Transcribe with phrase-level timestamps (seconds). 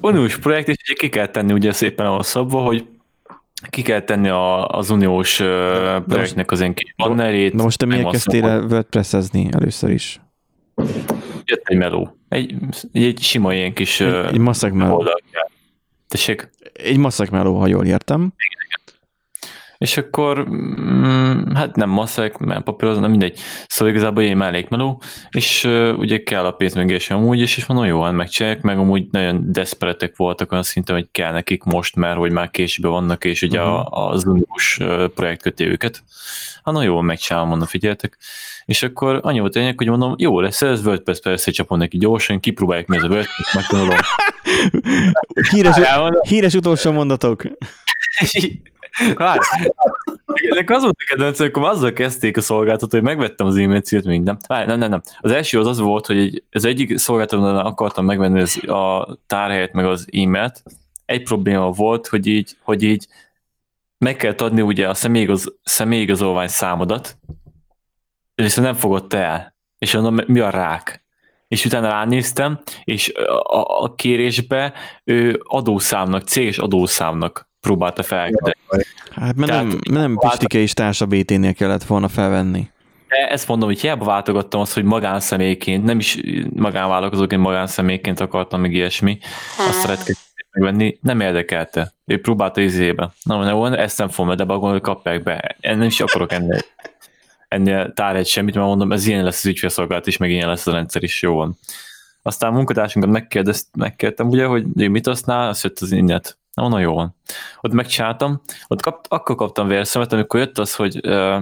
[0.00, 2.86] uniós projekt, és ki kell tenni ugye szépen a szabva, hogy
[3.70, 5.36] ki kell tenni a, az uniós
[6.06, 7.52] projektnek az én kis bannerét.
[7.54, 10.20] Na most te miért kezdtél el WordPress-ezni először is?
[11.44, 12.16] Jött egy meló.
[12.28, 12.54] Egy,
[12.92, 15.08] egy sima ilyen kis egy, egy maszek meló.
[16.08, 16.50] Tessék?
[16.72, 18.20] Egy maszek meló, ha jól értem.
[18.20, 18.65] Igen,
[19.78, 23.38] és akkor mm, hát nem maszek, mert papírozni, nem mindegy.
[23.66, 28.02] Szóval igazából én mellékmeló, és uh, ugye kell a pénzmegés amúgy is, és mondom, jó,
[28.02, 32.30] hát megcsinálják, meg amúgy nagyon desperetek voltak olyan szinten, hogy kell nekik most, mert hogy
[32.30, 34.08] már később vannak, és ugye uh-huh.
[34.08, 34.78] az uniós
[35.14, 36.02] projekt köti őket.
[36.64, 38.18] Hát na jó, megcsinálom, mondom, figyeltek.
[38.64, 42.40] És akkor annyi volt lényeg, hogy mondom, jó lesz ez, WordPress persze csapom neki gyorsan,
[42.40, 43.96] kipróbáljuk mi ez a WordPress, megtanulom.
[45.50, 45.76] híres,
[46.28, 47.42] híres utolsó mondatok.
[49.14, 49.38] Várj,
[50.50, 54.22] ennek az volt a kedvenc, akkor azzal kezdték a szolgáltató, hogy megvettem az e-mail címet,
[54.22, 54.38] nem.
[54.46, 55.02] Várj, nem, nem, nem.
[55.20, 59.72] Az első az az volt, hogy egy, az egyik szolgáltatónál akartam megvenni az, a tárhelyet,
[59.72, 60.62] meg az e-mailt.
[61.04, 63.06] Egy probléma volt, hogy így, hogy így
[63.98, 67.18] meg kellett adni ugye a személyigaz, személyigazolvány számodat,
[68.34, 69.54] viszont nem fogott el.
[69.78, 71.04] És mondom, mi a rák?
[71.48, 74.72] és utána ránéztem, és a, a kérésbe
[75.04, 78.56] ő adószámnak, céges adószámnak próbálta felküldeni.
[79.10, 82.70] Hát mert Tehát, nem, nem Pistike és társa BT-nél kellett volna felvenni.
[83.08, 86.20] De ezt mondom, hogy hiába váltogattam azt, hogy magánszemélyként, nem is
[86.54, 89.18] magánvállalkozóként, magánszemélyként akartam még ilyesmi,
[89.68, 90.16] azt szeretnék
[90.50, 91.92] megvenni, nem érdekelte.
[92.04, 93.12] Ő próbálta izébe.
[93.22, 95.56] Na, nem, ezt nem fogom, de bagol, kapják be.
[95.60, 96.60] Én nem is akarok ennél,
[97.48, 100.72] ennél tárhegy semmit, mert mondom, ez ilyen lesz az ügyfélszolgálat is, meg ilyen lesz a
[100.72, 101.58] rendszer is, jó van.
[102.22, 106.38] Aztán a munkatársunkat megkérdezt, megkértem ugye, hogy mit használ, azt jött az innet.
[106.54, 107.14] Na, na jó van.
[107.60, 111.40] Ott megcsináltam, ott kap, akkor kaptam vérszemet, amikor jött az, hogy uh,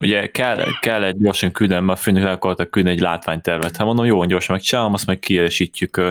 [0.00, 3.76] ugye kell, kell egy gyorsan küldeni, mert a főnök el akartak küldeni egy látványtervet.
[3.76, 6.10] Hát mondom, jó gyorsan megcsinálom, azt meg kiesítjük uh,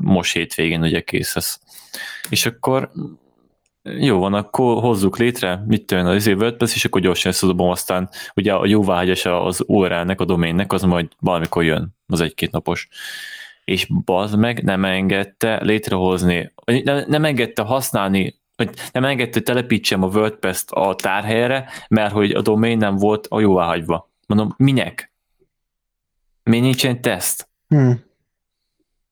[0.00, 1.58] most hétvégén, ugye kész ez.
[2.28, 2.90] És akkor
[3.82, 7.68] jó van, akkor hozzuk létre, mit tűn az izé WordPress, és akkor gyorsan ezt adom,
[7.68, 12.88] aztán ugye a jóváhagyás az URL-nek, a doménnek, az majd valamikor jön, az egy-két napos
[13.68, 20.06] és bazd meg nem engedte létrehozni, nem, nem engedte használni, vagy nem engedte telepítsem a
[20.06, 24.10] WordPress-t a tárhelyre, mert hogy a domain nem volt a jóváhagyva.
[24.26, 25.12] Mondom, minek?
[26.42, 27.48] Miért nincsen teszt?
[27.68, 28.00] Hmm.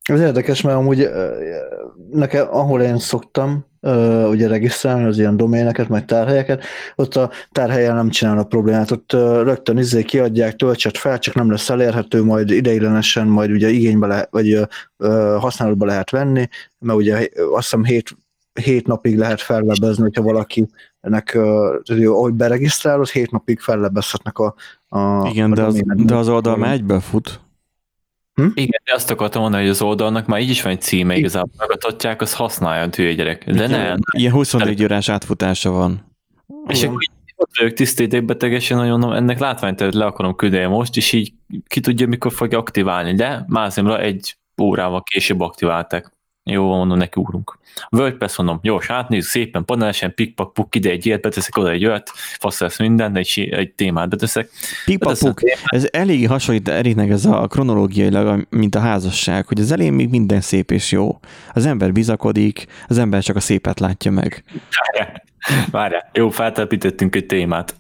[0.03, 1.09] Ez érdekes, mert amúgy
[2.11, 6.65] nekem, ahol én szoktam uh, ugye regisztrálni az ilyen doméneket, meg tárhelyeket,
[6.95, 11.51] ott a tárhelyen nem csinálnak problémát, ott uh, rögtön izé kiadják, töltset fel, csak nem
[11.51, 14.69] lesz elérhető, majd ideiglenesen, majd ugye igénybe lehet, vagy uh,
[15.39, 16.49] használatba lehet venni,
[16.79, 18.17] mert ugye azt hiszem hét,
[18.53, 20.69] hét napig lehet fellebezni, hogyha valaki
[21.01, 24.55] ennek, uh, ahogy beregisztrálod, hét napig fellebezhetnek a,
[24.89, 27.41] a Igen, a de, az, de az oldal már egyből fut.
[28.37, 28.47] Hm?
[28.55, 31.51] Igen, de azt akartam mondani, hogy az oldalnak már így is van egy címe, igazából
[31.59, 33.45] megadhatják, az használja a hülye gyerek.
[33.45, 33.97] De Igen, nem.
[34.17, 36.15] Ilyen 24 órás átfutása van.
[36.67, 36.99] És akkor
[37.37, 41.33] ott vagyok tisztétékbetegesen, hogy mondom, ennek látványteret le akarom küldeni most, és így
[41.67, 46.13] ki tudja, mikor fogja aktiválni, de már egy órával később aktiválták.
[46.51, 47.59] Jó, mondom, neki úrunk.
[47.91, 52.11] WordPress mondom, jó, átnézzük szépen, panelesen, pikpak, puk, ide egy ilyet beteszek, oda egy olyat,
[52.15, 54.51] fasz lesz minden, egy, egy témát beteszek.
[54.85, 59.93] Pikpak, puk, ez elég hasonlít Eriknek ez a kronológiailag, mint a házasság, hogy az elején
[59.93, 61.19] még minden szép és jó.
[61.53, 64.45] Az ember bizakodik, az ember csak a szépet látja meg.
[65.71, 67.77] Várjál, jó, feltelepítettünk egy témát.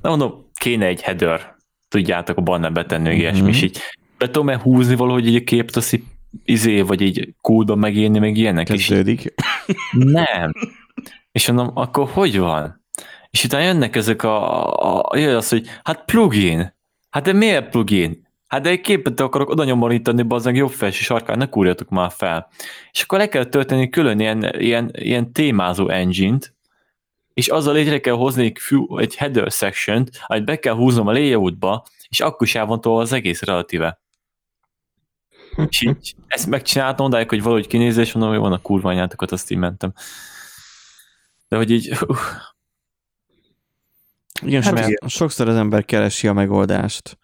[0.00, 1.56] Na mondom, kéne egy header,
[1.88, 3.18] tudjátok a banner betenni, mm-hmm.
[3.18, 3.80] ilyesmi, és így
[4.18, 6.00] be tudom-e húzni valahogy egy képet, azt
[6.44, 9.34] izé, vagy így kódban megírni, meg ilyenek Kezdődik.
[9.92, 10.52] Nem.
[11.32, 12.84] És mondom, akkor hogy van?
[13.30, 16.74] És utána jönnek ezek a, a, a az, hogy hát plugin.
[17.10, 18.26] Hát de miért plugin?
[18.46, 22.48] Hát de egy képet akarok oda nyomorítani, bazdmeg jobb felső sarkán, ne kúrjatok már fel.
[22.92, 26.54] És akkor le kell tölteni külön ilyen, ilyen, ilyen témázó engine-t,
[27.34, 31.12] és azzal létre kell hozni egy, few, egy header section amit be kell húznom a
[31.12, 34.00] layoutba, és akkor is elvontol az egész relatíve.
[35.68, 39.32] És így ezt megcsináltam, odáig, hogy valahogy kinézés, és mondom, hogy van a kurva anyátokat,
[39.32, 39.92] azt így mentem.
[41.48, 41.96] De hogy így...
[42.06, 42.16] Uh.
[44.42, 45.08] Igen, hát igen.
[45.08, 47.18] sokszor az ember keresi a megoldást,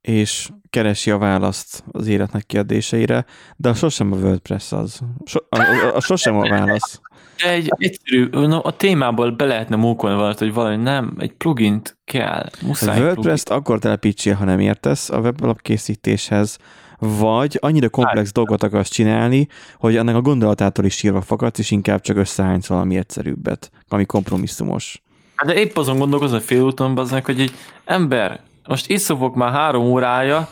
[0.00, 3.24] és keresi a választ az életnek kérdéseire,
[3.56, 5.00] de a sosem a WordPress az.
[5.24, 7.00] So, a, a, a sosem a válasz.
[7.42, 11.98] De egy egyszerű, no, a témából be lehetne mókolni valamit, hogy valami nem, egy plugint
[12.04, 13.00] kell, muszáj.
[13.00, 16.58] A WordPress-t akkor telepítsél, ha nem értesz a webalap készítéshez,
[16.98, 18.34] vagy annyira komplex hát.
[18.34, 19.48] dolgot akarsz csinálni,
[19.78, 25.02] hogy annak a gondolatától is sírva fakadsz, és inkább csak összehánysz valami egyszerűbbet, ami kompromisszumos.
[25.34, 27.52] Hát de épp azon gondolkozom félúton, baznak, hogy egy
[27.84, 30.48] ember, most iszofok már három órája,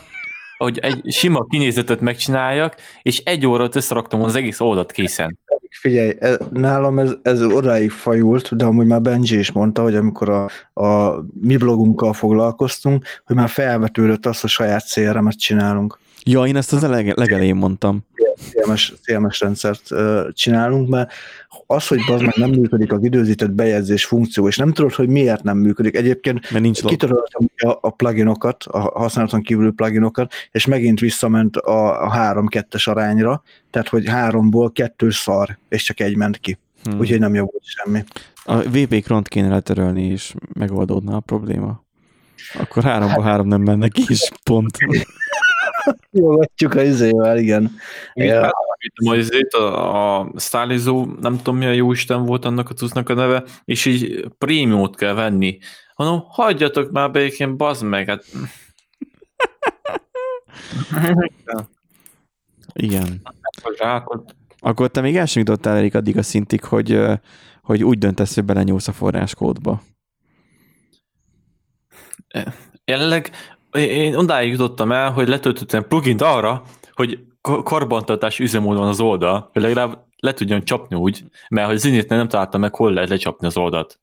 [0.57, 5.37] hogy egy sima kinézetet megcsináljak, és egy órát összeraktam az egész oldalt készen.
[5.69, 10.29] Figyelj, e, nálam ez, ez odáig fajult, de amúgy már Benji is mondta, hogy amikor
[10.29, 10.49] a,
[10.83, 15.99] a mi blogunkkal foglalkoztunk, hogy már felvetődött az, hogy saját CRM-et csinálunk.
[16.23, 18.05] Ja, én ezt az lege, legelején mondtam.
[18.37, 19.89] CMS, CMS rendszert
[20.33, 21.13] csinálunk, mert
[21.65, 25.43] az, hogy az meg nem működik a időzített bejegyzés funkció, és nem tudod, hogy miért
[25.43, 25.95] nem működik.
[25.95, 32.05] Egyébként Mert nincs kitöröltem a, a pluginokat, a használaton kívüli pluginokat, és megint visszament a,
[32.05, 36.57] a 3-2-es arányra, tehát hogy háromból kettő szar, és csak egy ment ki.
[36.83, 36.99] Hmm.
[36.99, 38.03] Úgyhogy nem javult semmi.
[38.43, 41.85] A VP kront kéne letörölni, és megoldódna a probléma.
[42.53, 44.77] Akkor háromba három nem menne ki, és pont.
[46.11, 47.71] Jó, vetjük a izével, igen.
[48.13, 48.51] Ja.
[48.95, 49.15] Ja.
[49.15, 53.13] Izét, a, a stylizó, nem tudom mi a jó Isten volt annak a cuccnak a
[53.13, 55.57] neve, és így prémiumot kell venni.
[55.93, 58.25] Hanem, hagyjatok már békén, bazd meg, hát...
[62.73, 63.21] Igen.
[64.59, 67.01] Akkor te még el sem jutottál elég addig a szintig, hogy,
[67.61, 69.81] hogy úgy döntesz, hogy belenyúlsz a forráskódba.
[72.85, 73.31] Jelenleg
[73.71, 79.61] én odáig jutottam el, hogy letöltöttem plugint arra, hogy karbantartás üzemmód van az oldal, hogy
[79.61, 83.57] legalább le tudjon csapni úgy, mert hogy zinét nem találtam meg, hol lehet lecsapni az
[83.57, 83.99] oldalt.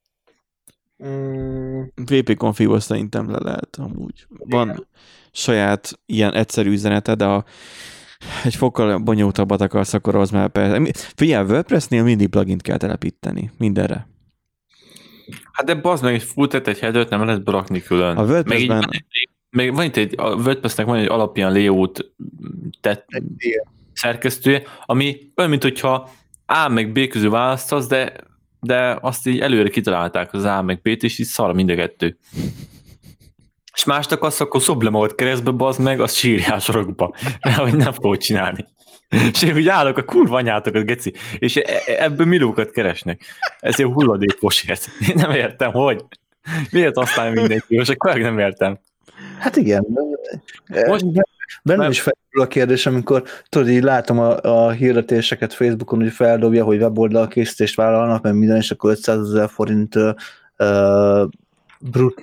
[1.06, 4.26] Mm, VP config szerintem le lehet amúgy.
[4.28, 4.86] Van
[5.32, 7.44] saját ilyen egyszerű üzenete, de ha
[8.44, 10.92] egy fokkal bonyolultabbat akarsz, akkor az már persze.
[11.16, 13.50] Figyelj, WordPressnél mindig plugint kell telepíteni.
[13.58, 14.06] Mindenre.
[15.52, 18.16] Hát de bazd meg, egy full egy headert nem lehet berakni külön.
[18.16, 18.72] A Meg így
[19.54, 22.12] WordPressben van itt egy, a WordPressnek van egy alapján layout
[22.80, 23.06] tett
[23.92, 26.10] szerkesztője, ami olyan, mint hogyha
[26.46, 28.12] A meg B közül választasz, de,
[28.60, 32.18] de azt így előre kitalálták az A meg B-t, és így szar mind a kettő.
[33.74, 37.14] És másnak azt akkor szobd le magad keresztbe, bazd meg, azt sírjál sorokba.
[37.56, 38.64] Hogy nem fogod csinálni.
[39.32, 43.24] És én úgy állok a kurva anyátokat, geci, és e- e- ebből milliókat keresnek.
[43.58, 44.88] Ez egy hulladékosért.
[45.08, 46.04] Én nem értem, hogy.
[46.70, 48.78] Miért aztán mindenki, most akkor nem értem.
[49.44, 49.86] Hát igen.
[50.86, 51.04] Most-
[51.62, 51.90] bennem nem.
[51.90, 56.80] is felül a kérdés, amikor tudod, így látom a, a hirdetéseket Facebookon, hogy feldobja, hogy
[56.80, 61.28] weboldal készítést vállalnak, mert minden, és akkor 500 ezer forint uh,
[61.80, 62.22] brut,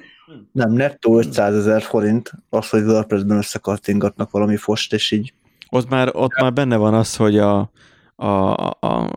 [0.52, 5.34] nem, nettó 500 ezer forint az, hogy WordPress-ben összekattingatnak valami fost, és így
[5.70, 7.72] ott már, ott már benne van az, hogy a,
[8.16, 9.10] a, a, a,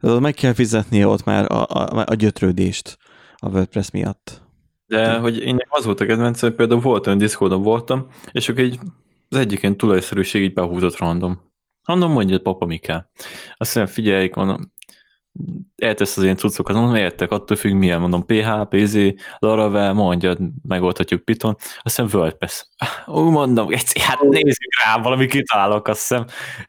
[0.00, 2.98] a meg kell fizetnie ott már a, a, a gyötrődést
[3.36, 4.47] a WordPress miatt.
[4.88, 8.78] De hogy én az volt a kedvencem, például volt olyan Discordon voltam, és akkor egy,
[9.28, 11.40] az egyik ilyen tulajszerűség így behúzott random.
[11.84, 13.04] Mondom, mondja, papa, mi kell.
[13.56, 14.72] Azt mondja, figyelj, mondom,
[15.76, 18.96] eltesz az ilyen cuccokat, mondom, értek, attól függ milyen, mondom, PH, PZ,
[19.38, 22.66] Laravel, mondja, megoldhatjuk Python, azt hiszem WordPress.
[23.06, 26.24] Úgy mondom, egy, hát nézzük rá, valami kitalálok, azt hiszem.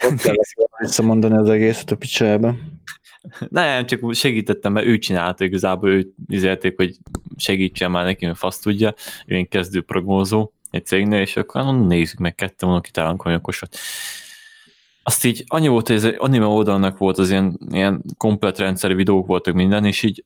[0.05, 0.35] ott kell
[0.77, 2.55] visszamondani az egészet a picsába.
[3.49, 6.97] Nem, csak segítettem, mert ő csinálta igazából, őt izélték, hogy
[7.37, 8.93] segítsen már neki, mert fasz tudja,
[9.25, 13.37] ő én kezdő progózó egy cégnél, és akkor mondom, nézzük meg, kettő mondom, kitálunk olyan
[13.37, 13.77] okosat.
[15.03, 18.95] Azt így annyi volt, hogy ez egy anime oldalnak volt az ilyen, ilyen komplet rendszer
[18.95, 20.23] videók voltak minden, és így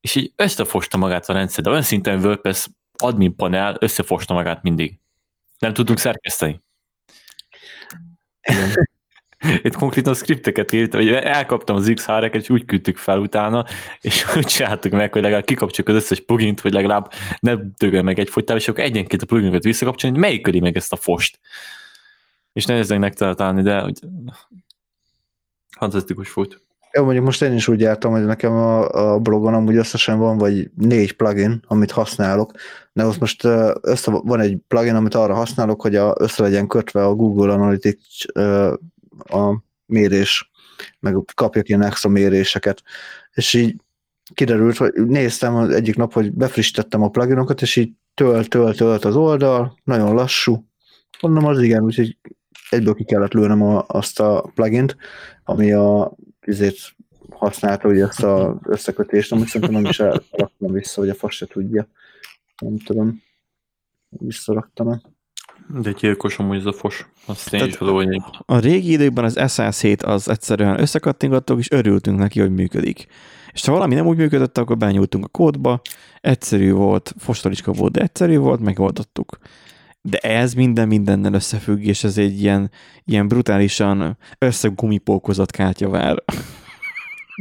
[0.00, 4.98] és így összefosta magát a rendszer, de olyan szinten WordPress admin panel összefosta magát mindig.
[5.58, 6.60] Nem tudunk szerkeszteni.
[9.62, 13.64] Itt konkrétan skripteket írt, hogy elkaptam az XR-eket, és úgy küldtük fel utána,
[14.00, 18.18] és úgy csináltuk meg, hogy legalább kikapcsoljuk az összes plugint, hogy legalább ne dögöl meg
[18.18, 21.38] egy fogytál, és akkor egyenként a pluginokat visszakapcsolni, hogy melyik ködi meg ezt a fost.
[22.52, 23.98] És nehéz megtalálni, de hogy
[25.78, 26.62] fantasztikus volt.
[26.92, 30.38] Jó, mondjuk most én is úgy jártam, hogy nekem a, a blogon amúgy összesen van
[30.38, 32.52] vagy négy plugin, amit használok,
[32.92, 33.44] de most most
[33.80, 38.24] össze, van egy plugin, amit arra használok, hogy a, össze legyen kötve a Google Analytics
[39.24, 40.50] a mérés,
[41.00, 42.82] meg kapjak ilyen extra méréseket.
[43.32, 43.76] És így
[44.34, 49.04] kiderült, hogy néztem az egyik nap, hogy befrissítettem a pluginokat, és így tölt, tölt, tölt
[49.04, 50.66] az oldal, nagyon lassú.
[51.20, 52.16] Mondom, az igen, úgyhogy
[52.70, 54.96] egyből ki kellett lőnem a, azt a plugint,
[55.44, 56.94] ami a izét
[57.30, 61.46] használta, ugye ezt az összekötést, amit szerintem nem is elraktam vissza, hogy a fasz se
[61.46, 61.88] tudja.
[62.58, 63.22] Nem tudom.
[64.08, 65.00] Visszaraktam-e.
[65.80, 67.06] De gyilkos amúgy ez a fos.
[67.26, 72.18] Azt én Tehát- is adom, A régi időkben az SAC-t az egyszerűen összekattingattuk, és örültünk
[72.18, 73.06] neki, hogy működik.
[73.52, 75.80] És ha valami nem úgy működött, akkor benyúltunk a kódba,
[76.20, 79.38] egyszerű volt, fostolicska volt, de egyszerű volt, megoldottuk.
[80.00, 82.70] De ez minden mindennel összefügg, és ez egy ilyen,
[83.04, 86.22] ilyen brutálisan összegumipókozott kártyavár.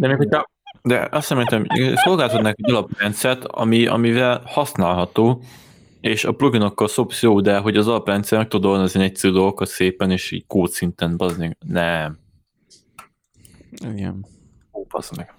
[0.01, 0.49] De még hogyha
[0.83, 5.43] de azt hiszem, hogy szolgáltatnak egy alaprendszert, ami, amivel használható,
[6.01, 10.11] és a pluginokkal szopsz jó, de hogy az alaprendszer meg tudod oldani egyszerű dolgokat szépen,
[10.11, 11.57] és így kód szinten bazni.
[11.65, 12.17] Nem.
[13.71, 14.25] Igen.
[14.73, 15.33] Ó, bazd meg.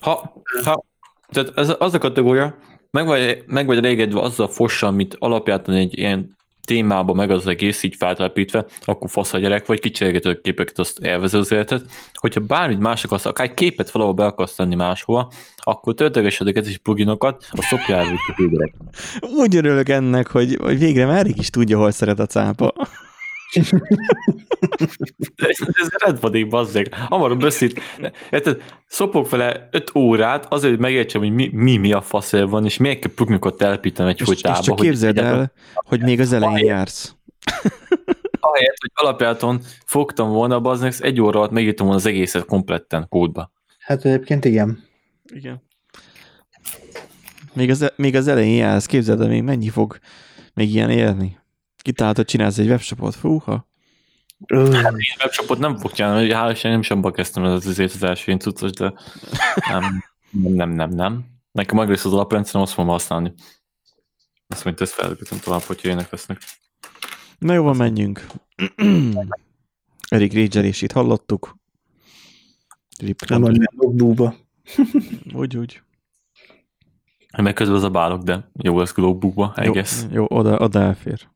[0.00, 0.84] Ha, ha,
[1.28, 2.58] tehát ez az a kategória,
[2.90, 6.36] meg vagy, meg vagy régedve azzal a fossal, amit alapjátlan egy ilyen
[6.70, 10.98] témába meg az egész így feltelepítve, akkor fasz a gyerek, vagy kicserélgető a képeket, azt
[10.98, 11.82] élvező az életet.
[12.14, 16.68] Hogyha bármit más akarsz, akár egy képet valahol be akarsz tenni máshova, akkor töltögessetek ez
[16.68, 18.74] is pluginokat, a szopja el a hűgerek.
[19.20, 22.72] Úgy örülök ennek, hogy, hogy végre már is tudja, hol szeret a cápa.
[25.36, 26.94] Ez, rendvadék, bazzeg.
[26.94, 27.80] Hamarabb beszélt.
[28.30, 32.64] Érted, szopok vele 5 órát, azért, hogy megértsem, hogy mi, mi, mi a fasz van,
[32.64, 34.58] és miért kell pluginokat telepíteni egy folytába.
[34.58, 37.14] és csak hogy képzeld el, hogy még az elején jársz.
[38.40, 43.52] Ahelyett, hogy alapjáton fogtam volna, bazdmeg, egy óra alatt megírtam volna az egészet kompletten kódba.
[43.78, 44.84] Hát egyébként igen.
[45.34, 45.62] Igen.
[47.52, 49.98] Még az, még az elején jársz, képzeld el, még mennyi fog
[50.54, 50.90] még ilyen
[51.80, 51.96] érni.
[51.96, 53.68] Kitáltad, csinálsz egy webshopot, fúha.
[54.48, 57.94] Hát én webshopot nem fog csinálni, hogy hál' Isten nem is abba kezdtem ez azért
[57.94, 58.92] az első én cuccos, de
[59.68, 61.24] nem, nem, nem, nem, nem.
[61.52, 63.32] Nekem egész az alaprendszerem, azt fogom használni.
[64.48, 66.38] Azt mondja, ezt felgőzöm tovább, hogy jönnek lesznek.
[67.38, 68.26] Na jó, van, menjünk.
[70.08, 71.58] Erik itt hallottuk.
[72.98, 74.34] Rip, nem a búba.
[75.34, 75.82] Úgy, úgy.
[77.36, 80.02] Meg közben az a bálok, de jó lesz Globebookba, I Jó, guess.
[80.10, 81.28] jó oda, oda elfér.